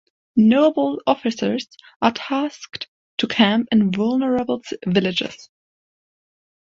Nobel 0.35 0.99
officers 1.05 1.67
are 2.01 2.11
tasked 2.11 2.87
to 3.19 3.27
camp 3.27 3.67
in 3.71 3.91
vulnerable 3.91 4.63
villages. 4.87 5.51